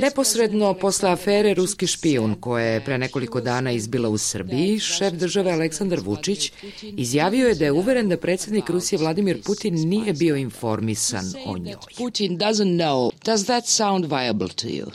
Neposredno 0.00 0.74
posle 0.74 1.10
afere 1.10 1.54
Ruski 1.54 1.86
špijun 1.86 2.34
koja 2.40 2.64
je 2.64 2.84
pre 2.84 2.98
nekoliko 2.98 3.40
dana 3.40 3.70
izbila 3.70 4.08
u 4.08 4.18
Srbiji, 4.18 4.78
šef 4.78 5.12
države 5.12 5.52
Aleksandar 5.52 6.00
Vučić 6.04 6.52
izjavio 6.82 7.48
je 7.48 7.54
da 7.54 7.64
je 7.64 7.72
uveren 7.72 8.08
da 8.08 8.16
predsednik 8.16 8.70
Rusije 8.70 8.98
Vladimir 8.98 9.42
Putin 9.42 9.74
nije 9.88 10.12
bio 10.12 10.36
informisan 10.36 11.24
o 11.46 11.58
njoj. 11.58 11.76
Putin 11.98 12.38
doesn't 12.38 12.76
know. 12.76 13.10
Does 13.24 13.44
that 13.44 13.66
sound 13.66 14.04
viable 14.04 14.48
to 14.48 14.68
you? 14.68 14.90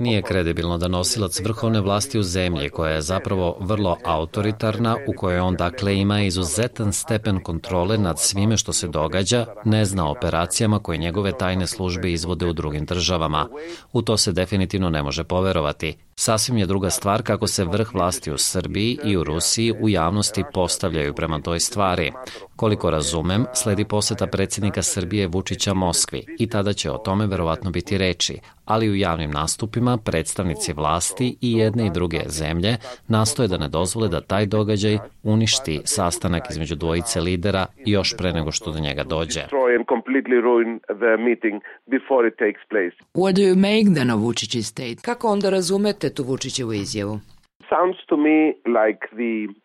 Nije 0.00 0.22
kredibilno 0.22 0.78
da 0.78 0.88
nosilac 0.88 1.40
vrhovne 1.40 1.80
vlasti 1.80 2.18
u 2.18 2.22
zemlji, 2.22 2.68
koja 2.68 2.92
je 2.92 3.00
zapravo 3.00 3.56
vrlo 3.60 3.96
autoritarna, 4.04 4.96
u 5.08 5.12
kojoj 5.16 5.40
on 5.40 5.56
dakle 5.56 5.96
ima 5.96 6.20
izuzetan 6.20 6.92
stepen 6.92 7.40
kontrole 7.42 7.98
nad 7.98 8.18
svime 8.18 8.56
što 8.56 8.72
se 8.72 8.88
događa, 8.88 9.46
ne 9.64 9.84
zna 9.84 10.10
operacijama 10.10 10.78
koje 10.78 10.98
njegove 10.98 11.32
tajne 11.38 11.66
službe 11.66 12.12
izvode 12.12 12.46
u 12.46 12.52
drugim 12.52 12.84
državama. 12.84 13.48
U 13.92 14.02
to 14.02 14.16
se 14.16 14.32
definitivno 14.32 14.90
ne 14.90 15.02
može 15.02 15.24
poverovati. 15.24 15.96
Sasvim 16.14 16.58
je 16.58 16.66
druga 16.66 16.90
stvar 16.90 17.22
kako 17.22 17.46
se 17.46 17.64
vrh 17.64 17.94
vlasti 17.94 18.32
u 18.32 18.38
Srbiji 18.38 18.98
i 19.04 19.16
u 19.16 19.24
Rusiji 19.24 19.72
u 19.80 19.88
javnosti 19.88 20.44
postavljaju 20.54 21.14
prema 21.14 21.40
toj 21.40 21.60
stvari. 21.60 22.12
Koliko 22.56 22.90
razumem, 22.90 23.44
sledi 23.54 23.84
poseta 23.84 24.26
predsjednika 24.26 24.82
Srbije 24.82 25.26
Vučića 25.26 25.74
Moskvi 25.74 26.24
i 26.38 26.48
tada 26.48 26.72
će 26.72 26.90
o 26.90 26.98
tome 26.98 27.09
verovatno 27.18 27.70
biti 27.70 27.98
reči, 27.98 28.38
ali 28.64 28.90
u 28.90 28.94
javnim 28.94 29.30
nastupima 29.30 29.98
predstavnici 30.04 30.72
vlasti 30.72 31.36
i 31.40 31.52
jedne 31.52 31.86
i 31.86 31.90
druge 31.90 32.20
zemlje 32.26 32.76
nastoje 33.08 33.48
da 33.48 33.58
ne 33.58 33.68
dozvole 33.68 34.08
da 34.08 34.20
taj 34.20 34.46
događaj 34.46 34.98
uništi 35.22 35.80
sastanak 35.84 36.42
između 36.50 36.76
dvojice 36.76 37.20
lidera 37.20 37.66
još 37.86 38.14
pre 38.18 38.32
nego 38.32 38.52
što 38.52 38.72
do 38.72 38.80
njega 38.80 39.02
dođe. 39.02 39.40
What 43.14 43.32
do 43.32 43.42
you 43.42 43.56
make 43.56 43.94
then 43.94 44.10
of 44.10 44.20
Vučić's 44.20 44.66
state? 44.66 44.96
Kako 45.04 45.28
onda 45.28 45.50
razumete 45.50 46.14
tu 46.14 46.22
Vučićevu 46.22 46.72
izjavu? 46.72 47.20
Sounds 47.70 47.98
to 48.06 48.16
me 48.16 48.38
like 48.78 49.02
the 49.20 49.60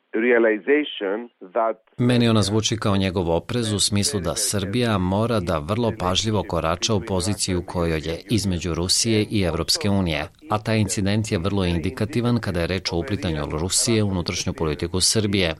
Meni 1.98 2.30
ona 2.30 2.42
zvuči 2.42 2.78
kao 2.78 2.98
njegov 2.98 3.32
oprez 3.32 3.74
u 3.74 3.80
smislu 3.80 4.20
da 4.20 4.36
Srbija 4.36 4.98
mora 4.98 5.40
da 5.40 5.58
vrlo 5.58 5.92
pažljivo 6.00 6.44
korača 6.48 6.94
u 6.94 7.02
poziciju 7.02 7.64
kojoj 7.66 7.98
je 7.98 8.22
između 8.30 8.74
Rusije 8.74 9.26
i 9.32 9.42
Evropske 9.42 9.90
unije, 9.90 10.28
a 10.50 10.60
taj 10.64 10.80
incident 10.80 11.32
je 11.32 11.38
vrlo 11.38 11.66
indikativan 11.66 12.40
kada 12.40 12.62
je 12.62 12.68
reč 12.68 12.92
o 12.92 12.98
uplitanju 12.98 13.46
Rusije 13.52 14.04
u 14.04 14.08
unutrašnju 14.08 14.54
politiku 14.54 15.02
Srbije. 15.02 15.56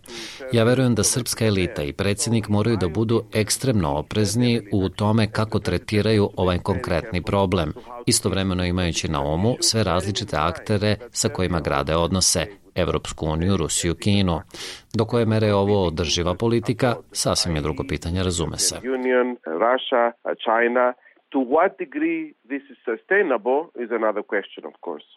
Ja 0.54 0.64
verujem 0.64 0.96
da 0.96 1.04
srpska 1.04 1.46
elita 1.46 1.84
i 1.84 1.94
predsjednik 1.94 2.50
moraju 2.50 2.78
da 2.78 2.88
budu 2.88 3.24
ekstremno 3.34 3.90
oprezni 3.98 4.62
u 4.72 4.90
tome 4.90 5.32
kako 5.32 5.60
tretiraju 5.60 6.30
ovaj 6.38 6.60
konkretni 6.60 7.24
problem, 7.24 7.74
istovremeno 8.06 8.66
imajući 8.66 9.08
na 9.08 9.22
umu 9.22 9.56
sve 9.60 9.84
različite 9.84 10.38
aktere 10.38 10.96
sa 11.12 11.30
kojima 11.30 11.60
grade 11.60 11.96
odnose, 11.96 12.46
Evropsku 12.76 13.26
uniju, 13.26 13.58
Rusiju, 13.58 13.96
Kinu. 13.96 14.42
Do 14.94 15.06
koje 15.06 15.26
mere 15.26 15.48
je 15.48 15.56
ovo 15.56 15.88
održiva 15.88 16.36
politika, 16.36 16.96
sasvim 17.12 17.56
je 17.56 17.62
drugo 17.62 17.84
pitanje, 17.88 18.24
razume 18.24 18.58
se. 18.58 18.76
Union, 18.76 19.38
Russia, 19.46 20.12
China, 20.46 20.94
to 21.30 21.40
what 21.40 21.72
degree 21.80 22.34
this 22.52 22.64
is 22.72 22.78
sustainable 22.90 23.60
is 23.84 23.90
another 23.92 24.24
question, 24.34 24.66
of 24.66 24.76
course. 24.86 25.08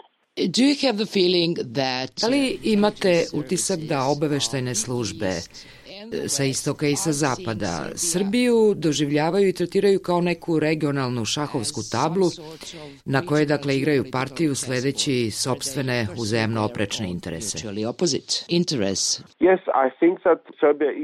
Do 0.57 0.63
you 0.63 0.75
have 0.87 1.05
the 1.05 1.13
feeling 1.13 1.57
that... 1.57 2.11
Da 2.21 2.29
li 2.29 2.59
imate 2.63 3.25
utisak 3.33 3.79
da 3.79 4.05
obaveštajne 4.05 4.75
službe 4.75 5.31
sa 6.27 6.45
istoka 6.45 6.87
i 6.87 6.97
sa 6.97 7.13
zapada. 7.13 7.89
Srbiju 7.95 8.75
doživljavaju 8.77 9.49
i 9.49 9.53
tretiraju 9.53 9.99
kao 9.99 10.21
neku 10.21 10.59
regionalnu 10.59 11.25
šahovsku 11.25 11.81
tablu 11.93 12.31
na 13.05 13.27
kojoj 13.27 13.47
dakle 13.47 13.77
igraju 13.77 14.05
partiju 14.13 14.55
sledeći 14.55 15.31
sobstvene 15.31 16.07
uzemno 16.19 16.65
oprečne 16.65 17.11
interese. 17.11 17.59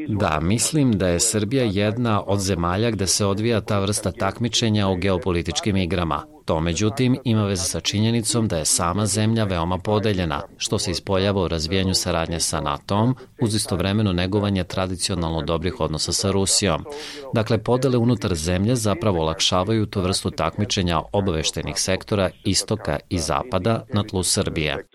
Da, 0.09 0.41
mislim 0.41 0.93
da 0.93 1.09
je 1.09 1.21
Srbija 1.21 1.65
jedna 1.65 2.23
od 2.27 2.41
zemalja 2.41 2.91
gde 2.91 3.07
se 3.07 3.27
odvija 3.27 3.61
ta 3.61 3.79
vrsta 3.79 4.13
takmičenja 4.13 4.89
u 4.89 4.97
geopolitičkim 4.97 5.77
igrama. 5.77 6.34
To, 6.45 6.61
međutim, 6.61 7.17
ima 7.25 7.47
veze 7.47 7.63
sa 7.63 7.81
činjenicom 7.81 8.49
da 8.49 8.57
je 8.57 8.65
sama 8.65 9.07
zemlja 9.07 9.45
veoma 9.45 9.79
podeljena, 9.79 10.43
što 10.57 10.79
se 10.79 10.91
ispoljava 10.91 11.43
u 11.43 11.49
razvijanju 11.49 11.95
saradnje 11.95 12.41
sa 12.41 12.61
NATO-om, 12.61 13.15
uz 13.41 13.55
istovremeno 13.55 14.13
negovanje 14.13 14.65
tradicionalno 14.65 15.43
dobrih 15.43 15.81
odnosa 15.81 16.13
sa 16.13 16.31
Rusijom. 16.31 16.85
Dakle, 17.33 17.59
podele 17.59 17.99
unutar 17.99 18.35
zemlje 18.35 18.75
zapravo 18.75 19.21
olakšavaju 19.21 19.87
tu 19.87 20.01
vrstu 20.01 20.31
takmičenja 20.31 21.01
obaveštenih 21.13 21.75
sektora 21.77 22.31
istoka 22.45 22.99
i 23.09 23.19
zapada 23.19 23.85
na 23.95 24.03
tlu 24.03 24.23
Srbije. 24.23 24.87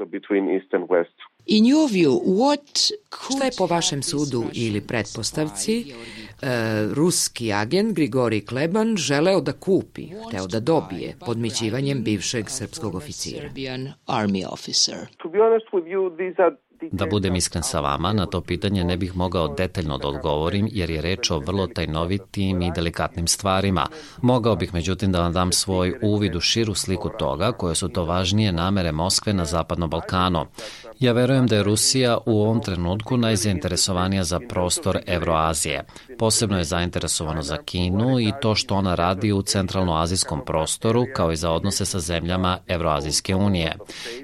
In 1.51 1.65
your 1.65 1.87
view, 1.89 2.13
what 2.25 2.91
Šta 3.35 3.45
je 3.45 3.51
po 3.57 3.65
vašem 3.65 4.03
sudu 4.03 4.43
ili 4.53 4.81
pretpostavci 4.81 5.93
e, 6.41 6.45
ruski 6.93 7.53
agent 7.53 7.95
Grigori 7.95 8.45
Kleban 8.45 8.95
želeo 8.97 9.41
da 9.41 9.53
kupi, 9.53 10.07
hteo 10.27 10.47
da 10.47 10.59
dobije 10.59 11.15
podmićivanjem 11.25 12.03
bivšeg 12.03 12.49
srpskog 12.49 12.95
oficira? 12.95 13.49
Da 16.91 17.05
budem 17.05 17.35
iskren 17.35 17.63
sa 17.63 17.79
vama, 17.79 18.13
na 18.13 18.25
to 18.25 18.41
pitanje 18.41 18.83
ne 18.83 18.97
bih 18.97 19.15
mogao 19.15 19.47
detaljno 19.47 19.97
da 19.97 20.07
odgovorim 20.07 20.67
jer 20.71 20.89
je 20.89 21.01
reč 21.01 21.31
o 21.31 21.39
vrlo 21.39 21.67
tajnovitim 21.67 22.61
i 22.61 22.71
delikatnim 22.75 23.27
stvarima. 23.27 23.87
Mogao 24.21 24.55
bih 24.55 24.73
međutim 24.73 25.11
da 25.11 25.21
vam 25.21 25.33
dam 25.33 25.51
svoj 25.51 25.99
uvid 26.01 26.35
u 26.35 26.39
širu 26.39 26.73
sliku 26.73 27.09
toga 27.19 27.51
koje 27.51 27.75
su 27.75 27.89
to 27.89 28.05
važnije 28.05 28.51
namere 28.51 28.91
Moskve 28.91 29.33
na 29.33 29.45
Zapadnom 29.45 29.89
Balkanu. 29.89 30.45
Ja 30.99 31.11
verujem 31.11 31.47
da 31.47 31.55
je 31.55 31.63
Rusija 31.63 32.17
u 32.25 32.41
ovom 32.41 32.61
trenutku 32.61 33.17
najzainteresovanija 33.17 34.23
za 34.23 34.39
prostor 34.49 34.99
Evroazije. 35.07 35.83
Posebno 36.17 36.57
je 36.57 36.63
zainteresovano 36.63 37.41
za 37.41 37.57
Kinu 37.57 38.19
i 38.19 38.31
to 38.41 38.55
što 38.55 38.75
ona 38.75 38.95
radi 38.95 39.31
u 39.31 39.41
centralnoazijskom 39.41 40.41
prostoru, 40.45 41.05
kao 41.15 41.31
i 41.31 41.35
za 41.35 41.51
odnose 41.51 41.85
sa 41.85 41.99
zemljama 41.99 42.57
Evroazijske 42.67 43.35
unije. 43.35 43.75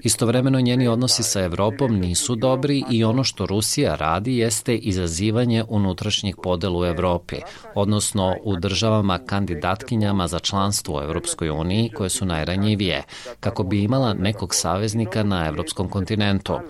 Istovremeno 0.04 0.60
njeni 0.60 0.88
odnosi 0.88 1.24
sa 1.24 1.42
Evropom 1.42 2.00
nisu 2.00 2.36
dobri 2.36 2.84
i 2.90 3.04
ono 3.04 3.24
što 3.24 3.46
Rusija 3.46 3.96
radi 3.96 4.38
jeste 4.38 4.76
izazivanje 4.76 5.64
unutrašnjih 5.68 6.36
podela 6.44 6.80
u 6.80 6.86
Evropi, 6.86 7.36
odnosno 7.76 8.36
u 8.44 8.56
državama 8.56 9.20
kandidatkinjama 9.26 10.28
za 10.28 10.40
članstvo 10.40 10.98
u 10.98 11.02
Evropskoj 11.02 11.50
uniji 11.50 11.90
koje 11.90 12.10
su 12.10 12.26
najranjivije, 12.26 13.04
kako 13.40 13.64
bi 13.64 13.84
imala 13.84 14.14
nekog 14.14 14.56
saveznika 14.56 15.24
na 15.24 15.48
evropskom 15.48 15.90
kontinentu 15.90 16.65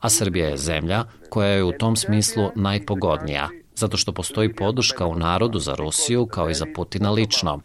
a 0.00 0.08
Srbija 0.08 0.48
je 0.48 0.56
zemlja 0.56 1.04
koja 1.30 1.48
je 1.48 1.64
u 1.64 1.72
tom 1.72 1.96
smislu 1.96 2.50
najpogodnija, 2.54 3.48
zato 3.74 3.96
što 3.96 4.12
postoji 4.12 4.52
podrška 4.52 5.06
u 5.06 5.14
narodu 5.14 5.58
za 5.58 5.74
Rusiju 5.74 6.26
kao 6.26 6.50
i 6.50 6.54
za 6.54 6.66
Putina 6.74 7.10
lično. 7.10 7.60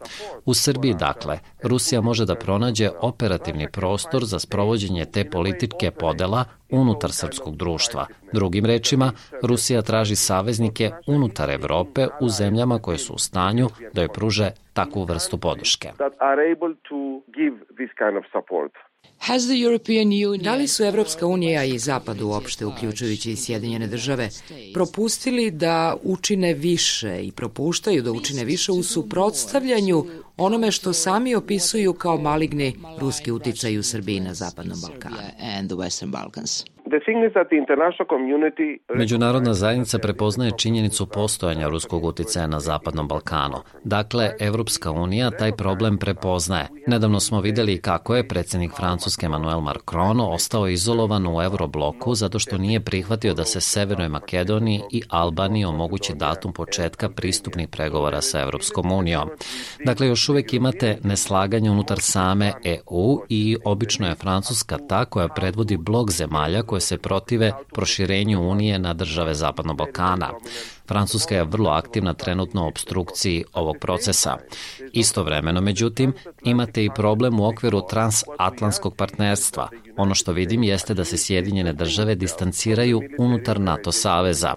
U 0.46 0.54
Srbiji, 0.54 0.94
dakle, 0.94 1.40
Rusija 1.64 2.02
može 2.02 2.26
da 2.26 2.36
pronađe 2.36 2.90
operativni 3.02 3.68
prostor 3.72 4.26
za 4.26 4.40
sprovođenje 4.40 5.06
te 5.06 5.30
političke 5.30 5.92
podela 5.92 6.46
unutar 6.72 7.12
srpskog 7.12 7.56
društva. 7.56 8.06
Drugim 8.34 8.66
rečima, 8.66 9.12
Rusija 9.44 9.82
traži 9.82 10.16
saveznike 10.16 10.92
unutar 11.08 11.50
Evrope 11.50 12.08
u 12.22 12.30
zemljama 12.30 12.80
koje 12.80 12.98
su 12.98 13.14
u 13.14 13.18
stanju 13.18 13.68
da 13.94 14.02
joj 14.02 14.14
pruže 14.14 14.52
takvu 14.74 15.04
vrstu 15.04 15.38
podrške. 15.38 15.92
Da 20.44 20.56
li 20.56 20.68
su 20.68 20.84
Evropska 20.84 21.28
unija 21.28 21.64
i 21.64 21.80
Zapad 21.80 22.22
uopšte, 22.22 22.66
uključujući 22.66 23.32
i 23.32 23.36
Sjedinjene 23.36 23.88
države, 23.88 24.30
propustili 24.74 25.52
da 25.52 25.96
učine 26.04 26.54
više 26.54 27.20
i 27.24 27.32
propuštaju 27.32 28.04
da 28.04 28.12
učine 28.12 28.46
više 28.46 28.72
u 28.72 28.84
suprotstavljanju 28.84 30.06
onome 30.38 30.72
što 30.72 30.94
sami 30.94 31.36
opisuju 31.36 31.94
kao 31.94 32.18
maligni 32.18 32.76
ruski 33.00 33.32
uticaj 33.32 33.78
u 33.78 33.84
Srbiji 33.84 34.20
na 34.20 34.34
Zapadnom 34.34 34.80
Balkanu? 34.82 35.18
Međunarodna 38.94 39.54
zajednica 39.54 40.00
prepoznaje 40.00 40.52
činjenicu 40.58 41.06
postojanja 41.06 41.68
ruskog 41.68 42.06
uticaja 42.06 42.48
na 42.48 42.60
Zapadnom 42.60 43.08
Balkanu. 43.08 43.58
Dakle, 43.84 44.32
Evropska 44.40 44.92
unija 44.92 45.32
taj 45.32 45.52
problem 45.52 45.98
prepoznaje. 45.98 46.68
Nedavno 46.88 47.20
smo 47.20 47.42
videli 47.42 47.82
kako 47.82 48.16
je 48.16 48.28
predsednik 48.28 48.72
Francuske 48.78 49.26
Emmanuel 49.26 49.60
Macron 49.60 50.20
ostao 50.20 50.68
izolovan 50.68 51.28
u 51.28 51.42
Eurobloku 51.42 52.16
zato 52.16 52.40
što 52.40 52.58
nije 52.58 52.80
prihvatio 52.80 53.34
da 53.34 53.44
se 53.44 53.62
Severnoj 53.62 54.10
Makedoniji 54.10 54.82
i 54.92 55.02
Albaniji 55.10 55.66
omogući 55.66 56.14
datum 56.16 56.54
početka 56.54 57.10
pristupnih 57.10 57.68
pregovora 57.68 58.22
sa 58.22 58.42
Evropskom 58.42 58.92
unijom. 58.92 59.30
Dakle, 59.86 60.08
još 60.08 60.30
uvek 60.30 60.54
imate 60.54 60.98
neslaganje 61.04 61.72
unutar 61.72 62.00
same 62.00 62.54
EU 62.64 63.20
i 63.30 63.58
obično 63.66 64.08
je 64.08 64.16
Francuska 64.16 64.78
ta 64.90 65.06
koja 65.06 65.28
predvodi 65.28 65.78
blok 65.78 66.12
zemalja 66.12 66.64
koje 66.76 66.82
se 66.82 66.98
protive 66.98 67.52
proširenju 67.74 68.42
Unije 68.42 68.80
na 68.80 68.94
države 68.94 69.34
Zapadnog 69.34 69.78
Balkana. 69.78 70.32
Francuska 70.88 71.36
je 71.36 71.44
vrlo 71.44 71.70
aktivna 71.70 72.14
trenutno 72.14 72.64
u 72.64 72.68
obstrukciji 72.68 73.44
ovog 73.54 73.76
procesa. 73.82 74.38
Istovremeno, 74.94 75.62
međutim, 75.62 76.14
imate 76.44 76.86
i 76.86 76.90
problem 76.96 77.40
u 77.40 77.48
okviru 77.48 77.82
transatlantskog 77.90 78.96
partnerstva. 78.96 79.70
Ono 79.98 80.16
što 80.16 80.32
vidim 80.32 80.64
jeste 80.64 80.94
da 80.94 81.06
se 81.06 81.18
Sjedinjene 81.18 81.74
države 81.74 82.16
distanciraju 82.16 83.02
unutar 83.20 83.60
NATO 83.60 83.92
saveza. 83.92 84.54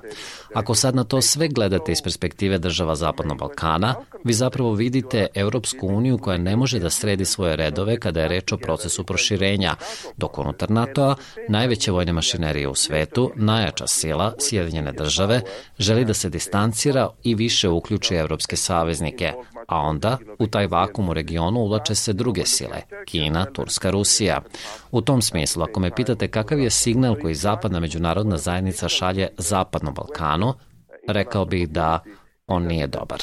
Ako 0.54 0.74
sad 0.74 0.94
na 0.94 1.04
to 1.04 1.20
sve 1.20 1.48
gledate 1.48 1.92
iz 1.92 2.02
perspektive 2.02 2.58
država 2.58 2.94
Zapadnog 2.94 3.38
Balkana, 3.38 3.94
vi 4.24 4.32
zapravo 4.32 4.72
vidite 4.72 5.26
Europsku 5.34 5.86
uniju 5.86 6.18
koja 6.18 6.38
ne 6.38 6.56
može 6.56 6.78
da 6.78 6.90
sredi 6.90 7.24
svoje 7.24 7.56
redove 7.56 8.00
kada 8.00 8.20
je 8.20 8.28
reč 8.28 8.52
o 8.52 8.56
procesu 8.56 9.04
proširenja, 9.04 9.74
dok 10.16 10.38
unutar 10.38 10.70
NATO-a 10.70 11.14
najveće 11.48 11.90
vojne 11.90 12.12
mašinerije 12.12 12.68
u 12.68 12.74
svetu, 12.74 13.30
najjača 13.36 13.86
sila, 13.86 14.34
Sjedinjene 14.38 14.92
države, 14.92 15.40
želi 15.78 16.04
da 16.04 16.14
se 16.18 16.28
distancira 16.30 17.08
i 17.24 17.34
više 17.34 17.68
uključi 17.68 18.14
evropske 18.14 18.56
saveznike, 18.56 19.32
a 19.68 19.80
onda 19.80 20.18
u 20.38 20.46
taj 20.46 20.66
vakum 20.66 21.08
u 21.08 21.14
regionu 21.14 21.60
ulače 21.60 21.94
se 21.94 22.12
druge 22.12 22.44
sile, 22.44 22.80
Kina, 23.06 23.44
Turska, 23.44 23.90
Rusija. 23.90 24.40
U 24.90 25.00
tom 25.00 25.22
smislu, 25.22 25.62
ako 25.62 25.80
me 25.80 25.94
pitate 25.94 26.28
kakav 26.28 26.58
je 26.60 26.70
signal 26.70 27.16
koji 27.22 27.34
zapadna 27.34 27.80
međunarodna 27.80 28.36
zajednica 28.36 28.88
šalje 28.88 29.28
Zapadnom 29.38 29.94
Balkanu, 29.94 30.54
rekao 31.08 31.44
bih 31.44 31.68
da 31.68 32.00
on 32.46 32.62
nije 32.62 32.86
dobar. 32.86 33.18